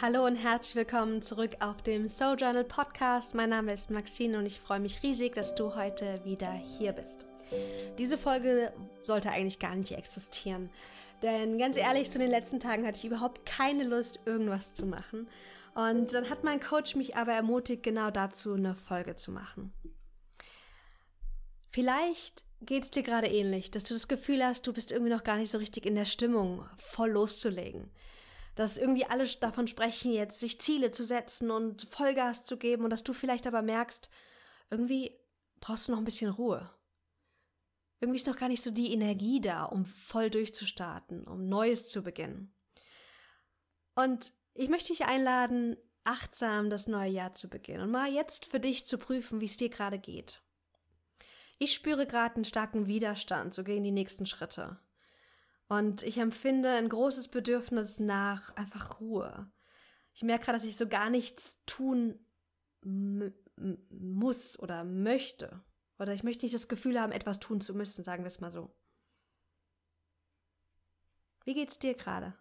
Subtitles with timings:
[0.00, 3.34] Hallo und herzlich willkommen zurück auf dem Soul Journal Podcast.
[3.34, 7.26] Mein Name ist Maxine und ich freue mich riesig, dass du heute wieder hier bist.
[7.98, 8.72] Diese Folge
[9.02, 10.70] sollte eigentlich gar nicht existieren.
[11.20, 15.26] Denn ganz ehrlich, zu den letzten Tagen hatte ich überhaupt keine Lust, irgendwas zu machen.
[15.74, 19.72] Und dann hat mein Coach mich aber ermutigt, genau dazu eine Folge zu machen.
[21.72, 25.24] Vielleicht geht es dir gerade ähnlich, dass du das Gefühl hast, du bist irgendwie noch
[25.24, 27.90] gar nicht so richtig in der Stimmung, voll loszulegen
[28.58, 32.90] dass irgendwie alle davon sprechen, jetzt sich Ziele zu setzen und Vollgas zu geben und
[32.90, 34.10] dass du vielleicht aber merkst,
[34.68, 35.16] irgendwie
[35.60, 36.68] brauchst du noch ein bisschen Ruhe.
[38.00, 42.02] Irgendwie ist noch gar nicht so die Energie da, um voll durchzustarten, um Neues zu
[42.02, 42.52] beginnen.
[43.94, 48.58] Und ich möchte dich einladen, achtsam das neue Jahr zu beginnen und mal jetzt für
[48.58, 50.42] dich zu prüfen, wie es dir gerade geht.
[51.60, 54.80] Ich spüre gerade einen starken Widerstand so gegen die nächsten Schritte.
[55.68, 59.50] Und ich empfinde ein großes Bedürfnis nach einfach Ruhe.
[60.14, 62.18] Ich merke gerade, dass ich so gar nichts tun
[63.90, 65.62] muss oder möchte.
[65.98, 68.50] Oder ich möchte nicht das Gefühl haben, etwas tun zu müssen, sagen wir es mal
[68.50, 68.74] so.
[71.44, 72.34] Wie geht's dir gerade?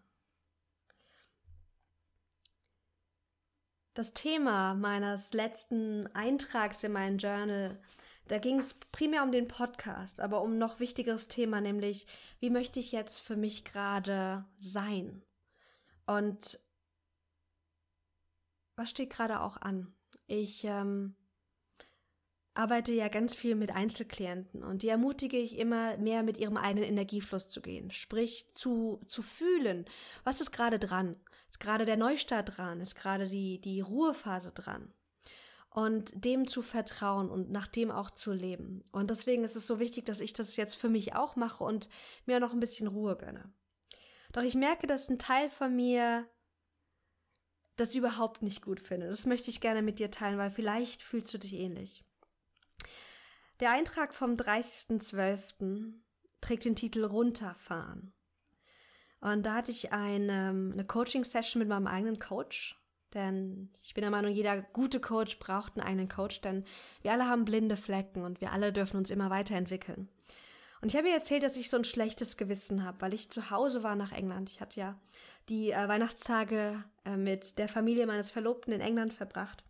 [3.94, 7.82] Das Thema meines letzten Eintrags in mein Journal
[8.28, 12.08] da ging es primär um den Podcast, aber um noch wichtigeres Thema, nämlich
[12.40, 15.24] wie möchte ich jetzt für mich gerade sein?
[16.06, 16.60] Und
[18.76, 19.94] was steht gerade auch an?
[20.28, 21.16] Ich ähm,
[22.54, 26.90] arbeite ja ganz viel mit Einzelklienten und die ermutige ich immer mehr mit ihrem eigenen
[26.90, 29.86] Energiefluss zu gehen, sprich zu zu fühlen,
[30.24, 31.16] was ist gerade dran?
[31.50, 32.82] Ist gerade der Neustart dran?
[32.82, 34.94] Ist gerade die die Ruhephase dran?
[35.78, 38.84] Und dem zu vertrauen und nach dem auch zu leben.
[38.92, 41.88] Und deswegen ist es so wichtig, dass ich das jetzt für mich auch mache und
[42.26, 43.54] mir noch ein bisschen Ruhe gönne.
[44.32, 46.28] Doch ich merke, dass ein Teil von mir
[47.76, 49.08] das überhaupt nicht gut finde.
[49.08, 52.04] Das möchte ich gerne mit dir teilen, weil vielleicht fühlst du dich ähnlich.
[53.60, 55.94] Der Eintrag vom 30.12.
[56.42, 58.16] trägt den Titel Runterfahren.
[59.20, 62.82] Und da hatte ich eine, eine Coaching-Session mit meinem eigenen Coach
[63.14, 66.66] denn ich bin der Meinung, jeder gute Coach braucht einen eigenen Coach, denn
[67.02, 70.10] wir alle haben blinde Flecken und wir alle dürfen uns immer weiterentwickeln.
[70.82, 73.50] Und ich habe ihr erzählt, dass ich so ein schlechtes Gewissen habe, weil ich zu
[73.50, 74.50] Hause war nach England.
[74.50, 75.00] Ich hatte ja
[75.50, 79.64] die äh, Weihnachtstage äh, mit der Familie meines Verlobten in England verbracht.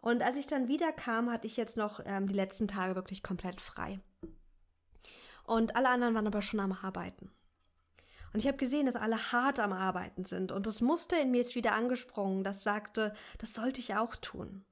[0.00, 3.60] Und als ich dann wiederkam, hatte ich jetzt noch ähm, die letzten Tage wirklich komplett
[3.60, 4.00] frei.
[5.44, 7.30] Und alle anderen waren aber schon am Arbeiten.
[8.34, 10.50] Und ich habe gesehen, dass alle hart am Arbeiten sind.
[10.50, 14.64] Und das Muster in mir ist wieder angesprungen, das sagte, das sollte ich auch tun.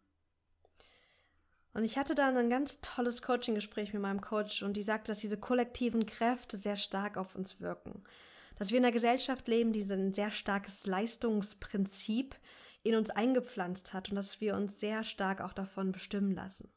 [1.73, 5.21] Und ich hatte dann ein ganz tolles Coaching-Gespräch mit meinem Coach und die sagte, dass
[5.21, 8.03] diese kollektiven Kräfte sehr stark auf uns wirken.
[8.56, 12.34] Dass wir in einer Gesellschaft leben, die ein sehr starkes Leistungsprinzip
[12.83, 16.69] in uns eingepflanzt hat und dass wir uns sehr stark auch davon bestimmen lassen.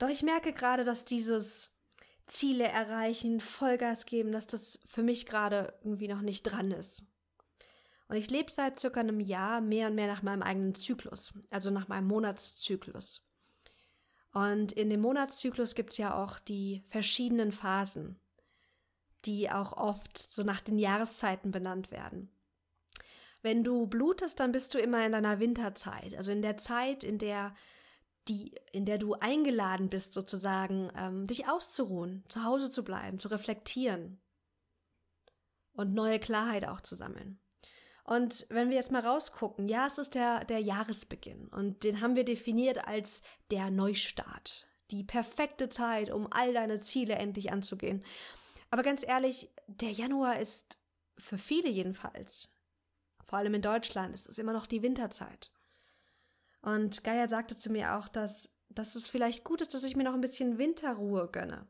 [0.00, 1.73] Doch ich merke gerade, dass dieses
[2.26, 7.02] Ziele erreichen, Vollgas geben, dass das für mich gerade irgendwie noch nicht dran ist.
[8.08, 11.70] Und ich lebe seit circa einem Jahr mehr und mehr nach meinem eigenen Zyklus, also
[11.70, 13.26] nach meinem Monatszyklus.
[14.32, 18.18] Und in dem Monatszyklus gibt's ja auch die verschiedenen Phasen,
[19.24, 22.30] die auch oft so nach den Jahreszeiten benannt werden.
[23.42, 27.18] Wenn du blutest, dann bist du immer in deiner Winterzeit, also in der Zeit, in
[27.18, 27.54] der
[28.28, 33.28] die, in der du eingeladen bist, sozusagen, ähm, dich auszuruhen, zu Hause zu bleiben, zu
[33.28, 34.20] reflektieren
[35.72, 37.38] und neue Klarheit auch zu sammeln.
[38.04, 42.16] Und wenn wir jetzt mal rausgucken, ja, es ist der, der Jahresbeginn und den haben
[42.16, 44.68] wir definiert als der Neustart.
[44.90, 48.04] Die perfekte Zeit, um all deine Ziele endlich anzugehen.
[48.70, 50.78] Aber ganz ehrlich, der Januar ist
[51.16, 52.52] für viele jedenfalls,
[53.24, 55.50] vor allem in Deutschland, ist es immer noch die Winterzeit.
[56.64, 60.04] Und Gaia sagte zu mir auch, dass, dass es vielleicht gut ist, dass ich mir
[60.04, 61.66] noch ein bisschen Winterruhe gönne.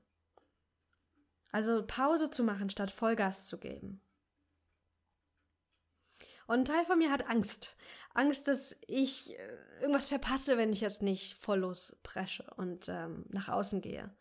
[1.50, 4.00] Also Pause zu machen, statt Vollgas zu geben.
[6.46, 7.76] Und ein Teil von mir hat Angst.
[8.12, 13.48] Angst, dass ich äh, irgendwas verpasse, wenn ich jetzt nicht voll lospresche und ähm, nach
[13.48, 14.14] außen gehe.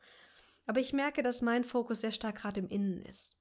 [0.66, 3.36] Aber ich merke, dass mein Fokus sehr stark gerade im Innen ist.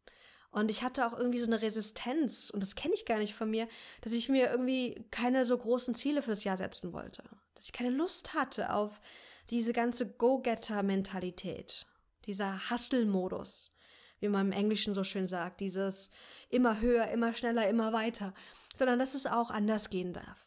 [0.52, 3.50] Und ich hatte auch irgendwie so eine Resistenz, und das kenne ich gar nicht von
[3.50, 3.66] mir,
[4.02, 7.25] dass ich mir irgendwie keine so großen Ziele für das Jahr setzen wollte.
[7.54, 9.00] Dass ich keine Lust hatte auf
[9.49, 11.87] diese ganze Go-Getter-Mentalität,
[12.26, 13.72] dieser Hustle-Modus,
[14.20, 16.10] wie man im Englischen so schön sagt, dieses
[16.50, 18.34] immer höher, immer schneller, immer weiter,
[18.76, 20.46] sondern dass es auch anders gehen darf.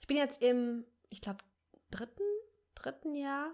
[0.00, 1.38] Ich bin jetzt im, ich glaube,
[1.92, 2.24] dritten,
[2.74, 3.52] dritten Jahr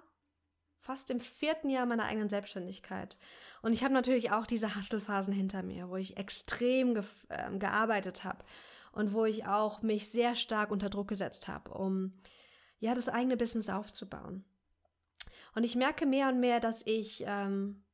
[0.83, 3.17] fast im vierten Jahr meiner eigenen Selbstständigkeit.
[3.63, 8.25] Und ich habe natürlich auch diese Hustle-Phasen hinter mir, wo ich extrem ge äh, gearbeitet
[8.25, 8.45] habe
[8.91, 12.13] und wo ich auch mich sehr stark unter Druck gesetzt habe, um
[12.81, 14.45] ja das eigene Business aufzubauen.
[15.55, 17.85] Und ich merke mehr und mehr, dass ich, ähm,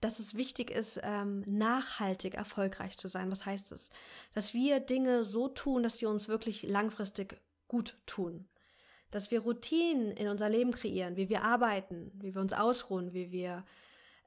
[0.00, 3.32] dass es wichtig ist, ähm, nachhaltig erfolgreich zu sein.
[3.32, 3.90] Was heißt es?
[4.32, 8.48] Dass wir Dinge so tun, dass sie uns wirklich langfristig gut tun
[9.10, 13.30] dass wir Routinen in unser Leben kreieren, wie wir arbeiten, wie wir uns ausruhen, wie
[13.30, 13.64] wir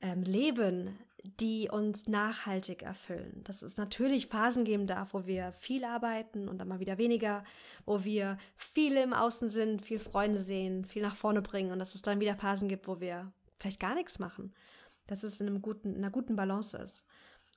[0.01, 3.41] ähm, leben, die uns nachhaltig erfüllen.
[3.43, 7.43] Dass es natürlich Phasen geben darf, wo wir viel arbeiten und dann mal wieder weniger,
[7.85, 11.95] wo wir viel im Außen sind, viel Freunde sehen, viel nach vorne bringen und dass
[11.95, 14.53] es dann wieder Phasen gibt, wo wir vielleicht gar nichts machen.
[15.07, 17.03] Dass es in, einem guten, in einer guten Balance ist.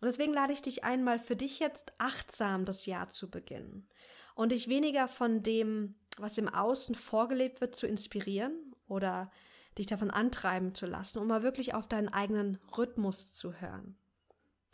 [0.00, 3.86] Und deswegen lade ich dich einmal für dich jetzt achtsam das Jahr zu beginnen
[4.34, 9.30] und dich weniger von dem was im Außen vorgelebt wird, zu inspirieren oder
[9.78, 13.96] dich davon antreiben zu lassen, um mal wirklich auf deinen eigenen Rhythmus zu hören.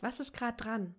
[0.00, 0.94] Was ist gerade dran?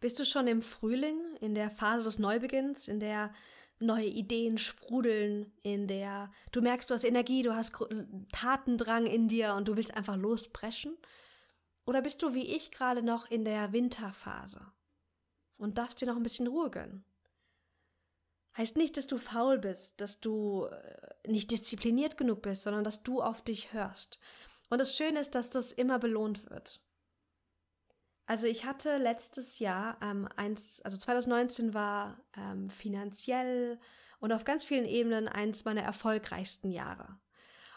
[0.00, 3.32] Bist du schon im Frühling, in der Phase des Neubeginns, in der
[3.78, 7.72] neue Ideen sprudeln, in der du merkst, du hast Energie, du hast
[8.32, 10.96] Tatendrang in dir und du willst einfach lospreschen?
[11.84, 14.60] Oder bist du wie ich gerade noch in der Winterphase
[15.56, 17.04] und darfst dir noch ein bisschen Ruhe gönnen?
[18.56, 23.02] Heißt nicht, dass du faul bist, dass du äh, nicht diszipliniert genug bist, sondern dass
[23.02, 24.18] du auf dich hörst.
[24.70, 26.80] Und das Schöne ist, dass das immer belohnt wird.
[28.26, 33.78] Also ich hatte letztes Jahr, ähm, eins, also 2019 war ähm, finanziell
[34.18, 37.20] und auf ganz vielen Ebenen eins meiner erfolgreichsten Jahre.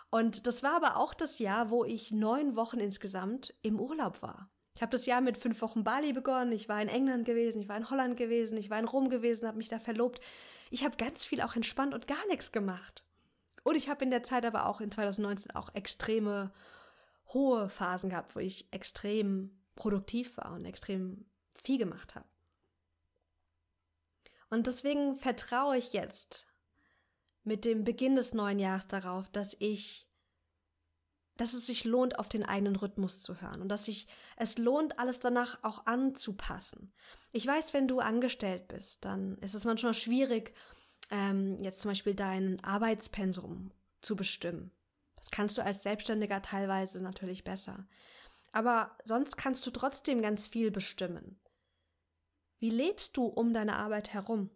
[0.09, 4.49] Und das war aber auch das Jahr, wo ich neun Wochen insgesamt im Urlaub war.
[4.79, 6.53] Ich habe das Jahr mit fünf Wochen Bali begonnen.
[6.53, 9.45] Ich war in England gewesen, ich war in Holland gewesen, ich war in Rom gewesen,
[9.45, 10.21] habe mich da verlobt.
[10.69, 13.03] Ich habe ganz viel auch entspannt und gar nichts gemacht.
[13.65, 16.53] Und ich habe in der Zeit aber auch in 2019 auch extreme
[17.33, 21.25] hohe Phasen gehabt, wo ich extrem produktiv war und extrem
[21.61, 22.29] viel gemacht habe.
[24.49, 26.47] Und deswegen vertraue ich jetzt
[27.43, 30.08] mit dem Beginn des neuen Jahres darauf, dass ich
[31.39, 35.00] dass es sich lohnt, auf den eigenen Rhythmus zu hören und dass sich es lohnt,
[35.00, 36.91] alles danach auch anzupassen.
[37.31, 40.53] Ich weiß, wenn du angestellt bist, dann ist es manchmal schwierig,
[41.09, 43.71] ähm, jetzt zum Beispiel dein Arbeitspensum
[44.01, 44.71] zu bestimmen.
[45.15, 47.88] Das kannst du als Selbstständiger teilweise natürlich besser.
[48.51, 51.39] Aber sonst kannst du trotzdem ganz viel bestimmen.
[52.57, 54.50] Wie lebst du um deine Arbeit herum?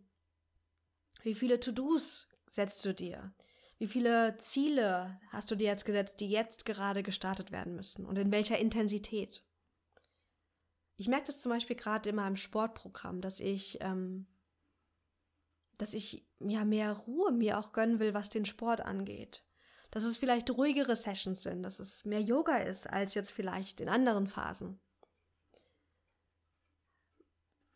[1.22, 3.34] Wie viele To-Dos setzt du dir?
[3.78, 8.18] Wie viele Ziele hast du dir jetzt gesetzt, die jetzt gerade gestartet werden müssen und
[8.18, 9.44] in welcher Intensität?
[10.96, 14.28] Ich merke das zum Beispiel gerade in meinem Sportprogramm, dass ich, ähm,
[15.78, 19.44] dass ich ja mehr Ruhe mir auch gönnen will, was den Sport angeht.
[19.90, 23.90] Dass es vielleicht ruhigere Sessions sind, dass es mehr Yoga ist als jetzt vielleicht in
[23.90, 24.80] anderen Phasen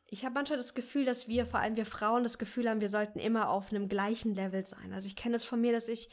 [0.10, 2.90] ich habe manchmal das Gefühl, dass wir, vor allem wir Frauen, das Gefühl haben, wir
[2.90, 4.94] sollten immer auf einem gleichen Level sein.
[4.94, 6.10] Also ich kenne es von mir, dass ich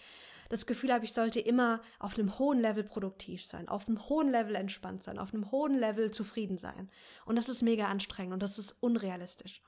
[0.49, 4.29] das Gefühl habe, ich sollte immer auf einem hohen Level produktiv sein, auf einem hohen
[4.29, 6.91] Level entspannt sein, auf einem hohen Level zufrieden sein.
[7.25, 9.63] Und das ist mega anstrengend und das ist unrealistisch.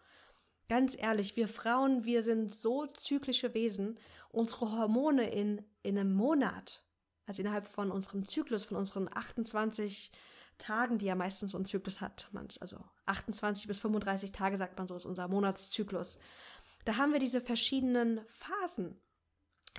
[0.69, 3.99] Ganz ehrlich, wir Frauen, wir sind so zyklische Wesen.
[4.31, 6.85] Unsere Hormone in, in einem Monat,
[7.27, 10.11] also innerhalb von unserem Zyklus, von unseren 28
[10.59, 14.87] Tagen, die ja meistens so ein Zyklus hat, also 28 bis 35 Tage, sagt man
[14.87, 16.19] so, ist unser Monatszyklus.
[16.85, 18.97] Da haben wir diese verschiedenen Phasen,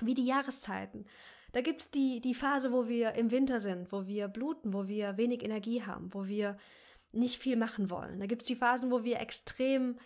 [0.00, 1.06] wie die Jahreszeiten.
[1.52, 4.86] Da gibt es die, die Phase, wo wir im Winter sind, wo wir bluten, wo
[4.86, 6.56] wir wenig Energie haben, wo wir
[7.12, 8.20] nicht viel machen wollen.
[8.20, 9.96] Da gibt es die Phasen, wo wir extrem,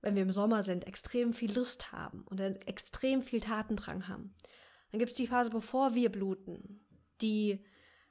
[0.00, 4.34] wenn wir im Sommer sind, extrem viel Lust haben und extrem viel Tatendrang haben.
[4.90, 6.84] Dann gibt es die Phase, bevor wir bluten,
[7.20, 7.64] die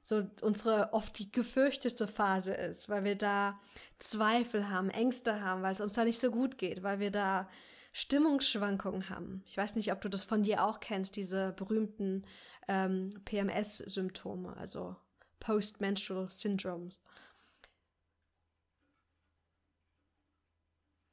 [0.07, 3.59] so unsere oft die gefürchtete Phase ist, weil wir da
[3.99, 7.49] Zweifel haben, Ängste haben, weil es uns da nicht so gut geht, weil wir da
[7.91, 9.43] Stimmungsschwankungen haben.
[9.45, 12.25] Ich weiß nicht, ob du das von dir auch kennst, diese berühmten
[12.69, 14.95] ähm, PMS-Symptome, also
[15.41, 17.01] Post-Menstrual Syndromes.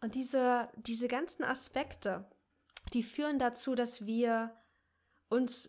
[0.03, 2.31] Und diese, diese ganzen Aspekte,
[2.93, 4.55] die führen dazu, dass wir
[5.31, 5.69] uns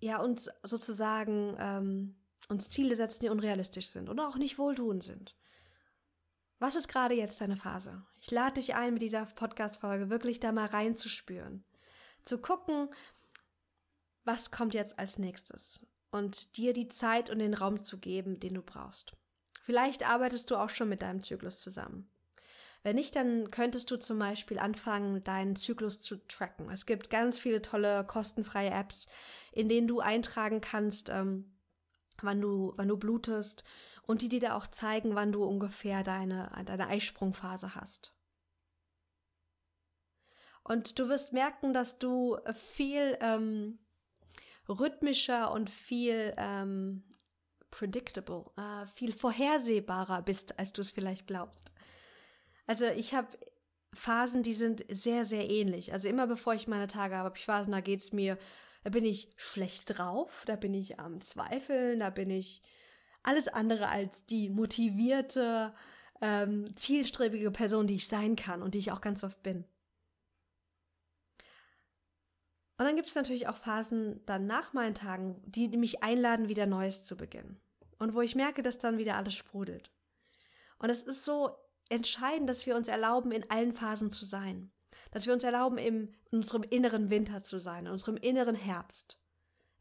[0.00, 2.16] ja, uns sozusagen ähm,
[2.48, 5.36] uns Ziele setzen, die unrealistisch sind oder auch nicht wohltuend sind.
[6.60, 8.02] Was ist gerade jetzt deine Phase?
[8.20, 11.64] Ich lade dich ein, mit dieser Podcast-Folge wirklich da mal reinzuspüren.
[12.24, 12.88] Zu gucken,
[14.24, 15.86] was kommt jetzt als nächstes.
[16.10, 19.12] Und dir die Zeit und den Raum zu geben, den du brauchst.
[19.62, 22.10] Vielleicht arbeitest du auch schon mit deinem Zyklus zusammen.
[22.82, 26.70] Wenn nicht, dann könntest du zum Beispiel anfangen, deinen Zyklus zu tracken.
[26.70, 29.08] Es gibt ganz viele tolle kostenfreie Apps,
[29.52, 31.58] in denen du eintragen kannst, ähm,
[32.22, 33.64] wann du, wann du blutest
[34.02, 38.14] und die dir da auch zeigen, wann du ungefähr deine, deine Eisprungphase hast.
[40.62, 43.78] Und du wirst merken, dass du viel ähm,
[44.68, 47.02] rhythmischer und viel ähm,
[47.70, 51.72] predictable, äh, viel vorhersehbarer bist, als du es vielleicht glaubst.
[52.68, 53.26] Also ich habe
[53.94, 55.92] Phasen, die sind sehr, sehr ähnlich.
[55.92, 58.38] Also immer bevor ich meine Tage habe, habe ich Phasen, da geht es mir,
[58.84, 62.62] da bin ich schlecht drauf, da bin ich am Zweifeln, da bin ich
[63.22, 65.74] alles andere als die motivierte,
[66.20, 69.64] ähm, zielstrebige Person, die ich sein kann und die ich auch ganz oft bin.
[72.76, 76.66] Und dann gibt es natürlich auch Phasen dann nach meinen Tagen, die mich einladen, wieder
[76.66, 77.58] Neues zu beginnen.
[77.98, 79.90] Und wo ich merke, dass dann wieder alles sprudelt.
[80.78, 81.56] Und es ist so
[81.88, 84.70] entscheidend, dass wir uns erlauben, in allen Phasen zu sein.
[85.10, 89.18] Dass wir uns erlauben, in unserem inneren Winter zu sein, in unserem inneren Herbst,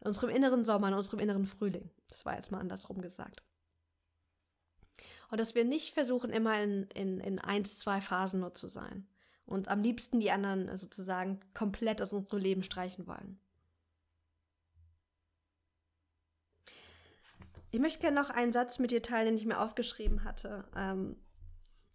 [0.01, 1.89] in unserem inneren Sommer, in unserem inneren Frühling.
[2.09, 3.43] Das war jetzt mal andersrum gesagt.
[5.29, 9.07] Und dass wir nicht versuchen, immer in, in, in eins, zwei Phasen nur zu sein
[9.45, 13.39] und am liebsten die anderen sozusagen komplett aus unserem Leben streichen wollen.
[17.71, 21.17] Ich möchte gerne noch einen Satz mit dir teilen, den ich mir aufgeschrieben hatte, ähm,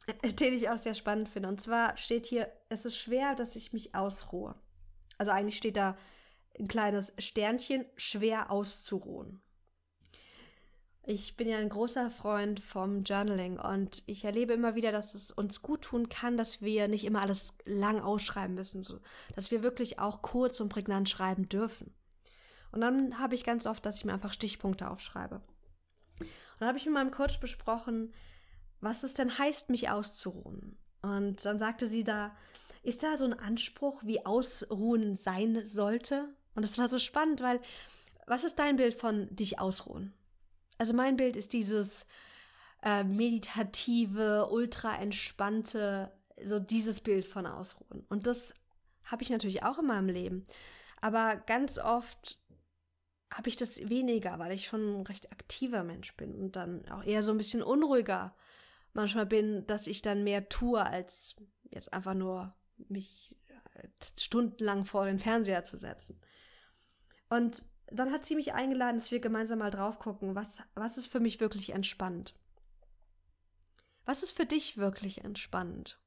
[0.41, 1.49] den ich auch sehr spannend finde.
[1.49, 4.55] Und zwar steht hier, es ist schwer, dass ich mich ausruhe.
[5.19, 5.97] Also eigentlich steht da
[6.59, 9.43] ein kleines Sternchen, schwer auszuruhen.
[11.05, 15.33] Ich bin ja ein großer Freund vom Journaling und ich erlebe immer wieder, dass es
[15.33, 19.01] uns gut tun kann, dass wir nicht immer alles lang ausschreiben müssen, so,
[19.35, 21.93] dass wir wirklich auch kurz und prägnant schreiben dürfen.
[22.71, 25.43] Und dann habe ich ganz oft, dass ich mir einfach Stichpunkte aufschreibe.
[26.21, 28.13] Und dann habe ich mit meinem Coach besprochen,
[28.83, 30.77] was es denn heißt, mich auszuruhen.
[31.01, 32.37] Und dann sagte sie da,
[32.83, 36.29] ist da so ein Anspruch, wie Ausruhen sein sollte?
[36.55, 37.61] Und es war so spannend, weil
[38.27, 40.13] was ist dein Bild von dich ausruhen?
[40.79, 42.07] Also mein Bild ist dieses
[42.83, 46.13] äh, meditative, ultra entspannte,
[46.45, 48.05] so dieses Bild von Ausruhen.
[48.09, 48.53] Und das
[49.05, 50.45] habe ich natürlich auch in meinem Leben.
[51.01, 52.41] Aber ganz oft
[53.33, 57.05] habe ich das weniger, weil ich schon ein recht aktiver Mensch bin und dann auch
[57.05, 58.35] eher so ein bisschen unruhiger
[58.93, 61.37] manchmal bin, dass ich dann mehr tue, als
[61.71, 63.37] jetzt einfach nur mich
[63.75, 66.21] äh, stundenlang vor den Fernseher zu setzen.
[67.29, 71.07] Und dann hat sie mich eingeladen, dass wir gemeinsam mal drauf gucken, was, was ist
[71.07, 72.35] für mich wirklich entspannt.
[74.05, 76.01] Was ist für dich wirklich entspannend?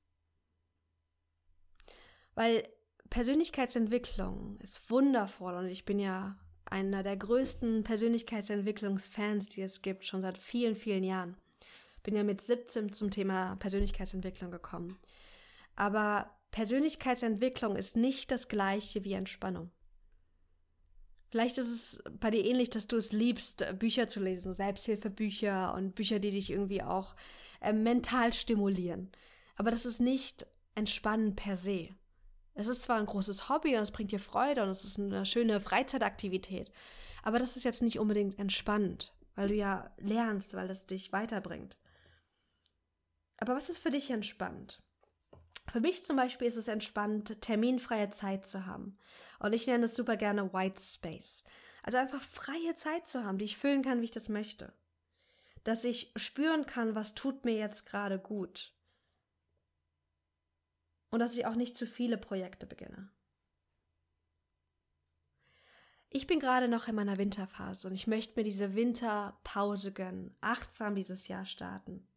[2.33, 2.67] Weil
[3.09, 10.21] Persönlichkeitsentwicklung ist wundervoll und ich bin ja einer der größten Persönlichkeitsentwicklungsfans, die es gibt, schon
[10.21, 11.37] seit vielen, vielen Jahren.
[12.05, 14.95] Bin ja mit 17 zum Thema Persönlichkeitsentwicklung gekommen.
[15.75, 19.71] Aber Persönlichkeitsentwicklung ist nicht das gleiche wie Entspannung.
[21.29, 25.95] Vielleicht ist es bei dir ähnlich, dass du es liebst, Bücher zu lesen, Selbsthilfebücher und
[25.95, 27.15] Bücher, die dich irgendwie auch
[27.59, 29.11] äh, mental stimulieren.
[29.55, 30.45] Aber das ist nicht
[30.75, 31.89] Entspannen per se.
[32.53, 35.25] Es ist zwar ein großes Hobby und es bringt dir Freude und es ist eine
[35.25, 36.71] schöne Freizeitaktivität,
[37.23, 41.75] aber das ist jetzt nicht unbedingt entspannend, weil du ja lernst, weil es dich weiterbringt.
[43.37, 44.81] Aber was ist für dich entspannt?
[45.71, 48.97] Für mich zum Beispiel ist es entspannt, terminfreie Zeit zu haben.
[49.39, 51.43] Und ich nenne es super gerne White Space.
[51.83, 54.73] Also einfach freie Zeit zu haben, die ich füllen kann, wie ich das möchte.
[55.63, 58.73] Dass ich spüren kann, was tut mir jetzt gerade gut.
[61.09, 63.09] Und dass ich auch nicht zu viele Projekte beginne.
[66.09, 70.95] Ich bin gerade noch in meiner Winterphase und ich möchte mir diese Winterpause gönnen, achtsam
[70.95, 72.07] dieses Jahr starten.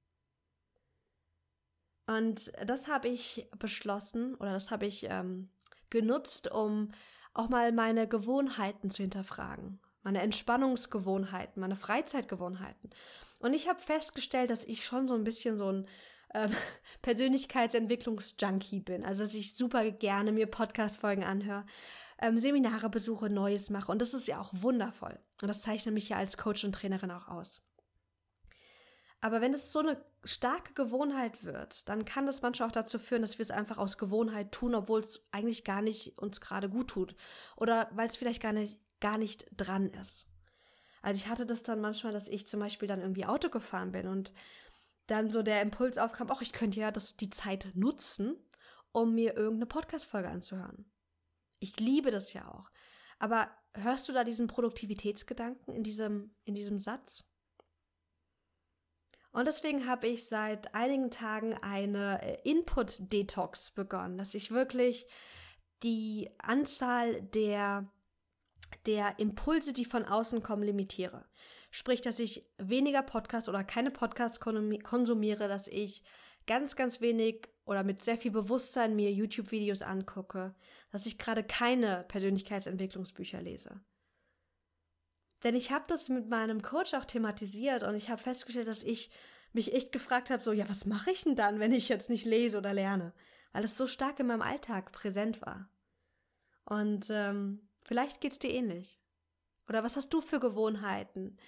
[2.09, 5.50] Und das habe ich beschlossen oder das habe ich ähm,
[5.91, 6.91] genutzt, um
[7.35, 9.79] auch mal meine Gewohnheiten zu hinterfragen.
[10.03, 12.88] Meine Entspannungsgewohnheiten, meine Freizeitgewohnheiten.
[13.41, 15.87] Und ich habe festgestellt, dass ich schon so ein bisschen so ein
[16.31, 16.49] äh,
[17.03, 19.05] Persönlichkeitsentwicklungsjunkie bin.
[19.05, 21.67] Also, dass ich super gerne mir Podcast-Folgen anhöre,
[22.23, 23.93] ähm, Seminare besuche, Neues mache.
[23.93, 25.19] Und das ist ja auch wundervoll.
[25.43, 27.61] Und das zeichnet mich ja als Coach und Trainerin auch aus.
[29.21, 33.23] Aber wenn es so eine starke Gewohnheit wird, dann kann das manchmal auch dazu führen,
[33.23, 36.89] dass wir es einfach aus Gewohnheit tun, obwohl es eigentlich gar nicht uns gerade gut
[36.89, 37.17] tut.
[37.57, 40.29] Oder weil es vielleicht gar nicht, gar nicht dran ist.
[41.03, 44.09] Also ich hatte das dann manchmal, dass ich zum Beispiel dann irgendwie Auto gefahren bin
[44.09, 44.33] und
[45.07, 48.37] dann so der Impuls aufkam, ach, ich könnte ja das, die Zeit nutzen,
[48.93, 50.91] um mir irgendeine Podcast-Folge anzuhören.
[51.61, 52.71] Ich liebe das ja auch.
[53.19, 57.25] Aber hörst du da diesen Produktivitätsgedanken in diesem, in diesem Satz?
[59.38, 65.07] Und deswegen habe ich seit einigen Tagen eine äh, Input-Detox begonnen, dass ich wirklich
[65.85, 67.88] die Anzahl der,
[68.87, 71.25] der Impulse, die von außen kommen, limitiere.
[71.71, 76.02] Sprich, dass ich weniger Podcasts oder keine Podcasts konsumiere, dass ich
[76.49, 80.52] ganz, ganz wenig oder mit sehr viel Bewusstsein mir YouTube-Videos angucke,
[80.90, 83.80] dass ich gerade keine Persönlichkeitsentwicklungsbücher lese.
[85.45, 89.11] Denn ich habe das mit meinem Coach auch thematisiert und ich habe festgestellt, dass ich
[89.52, 92.25] mich echt gefragt habe, so, ja, was mache ich denn dann, wenn ich jetzt nicht
[92.25, 93.12] lese oder lerne?
[93.52, 95.68] Weil es so stark in meinem Alltag präsent war.
[96.64, 99.00] Und ähm, vielleicht es dir ähnlich.
[99.68, 101.38] Oder was hast du für Gewohnheiten,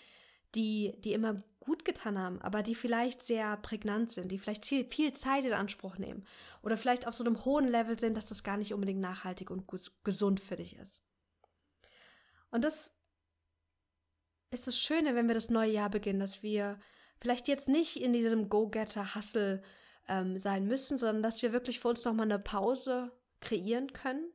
[0.55, 4.85] die, die immer gut getan haben, aber die vielleicht sehr prägnant sind, die vielleicht viel,
[4.85, 6.25] viel Zeit in Anspruch nehmen
[6.63, 9.71] oder vielleicht auf so einem hohen Level sind, dass das gar nicht unbedingt nachhaltig und
[10.03, 11.03] gesund für dich ist.
[12.51, 12.93] Und das
[14.51, 16.79] ist das Schöne, wenn wir das neue Jahr beginnen, dass wir
[17.21, 19.63] vielleicht jetzt nicht in diesem Go-Getter-Hustle
[20.09, 24.33] ähm, sein müssen, sondern dass wir wirklich für uns nochmal eine Pause kreieren können,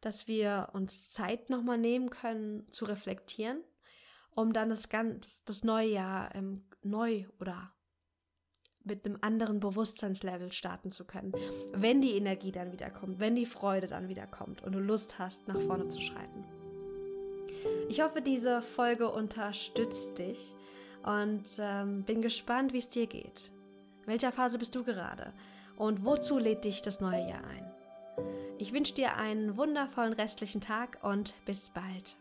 [0.00, 3.62] dass wir uns Zeit nochmal nehmen können zu reflektieren,
[4.30, 7.72] um dann das, ganz, das neue Jahr ähm, neu oder
[8.84, 11.32] mit einem anderen Bewusstseinslevel starten zu können,
[11.72, 15.18] wenn die Energie dann wieder kommt, wenn die Freude dann wieder kommt und du Lust
[15.18, 16.44] hast, nach vorne zu schreiten.
[17.88, 20.54] Ich hoffe, diese Folge unterstützt dich
[21.04, 23.52] und ähm, bin gespannt, wie es dir geht.
[24.02, 25.32] In welcher Phase bist du gerade?
[25.76, 27.70] Und wozu lädt dich das neue Jahr ein?
[28.58, 32.16] Ich wünsche dir einen wundervollen restlichen Tag und bis bald.